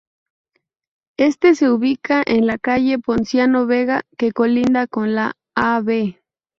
[1.19, 6.17] Este se ubica en la calle Ponciano Vega, que colinda con la Av.